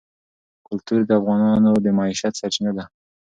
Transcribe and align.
کلتور 0.67 0.99
د 1.05 1.11
افغانانو 1.19 1.71
د 1.83 1.87
معیشت 1.97 2.33
سرچینه 2.39 2.71
ده. 2.77 2.85